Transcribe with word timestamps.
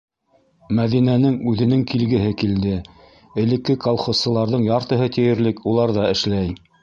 Мәҙинәнең 0.77 1.35
үҙенең 1.51 1.83
килгеһе 1.91 2.31
килде: 2.43 2.73
элекке 3.45 3.77
колхозсыларҙың 3.85 4.67
яртыһы 4.71 5.11
тиерлек 5.19 5.65
уларҙа 5.73 6.11
эшләй. 6.17 6.51